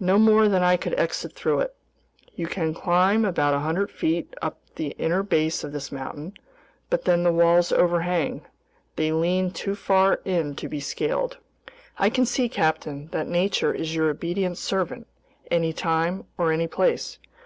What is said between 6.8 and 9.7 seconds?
but then the walls overhang, they lean